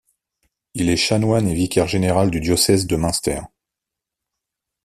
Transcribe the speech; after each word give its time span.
Il 0.73 0.89
est 0.89 0.97
chanoine 0.97 1.47
et 1.47 1.53
vicaire-général 1.53 2.31
du 2.31 2.39
diocèse 2.39 2.87
de 2.87 2.95
Münster. 2.95 3.41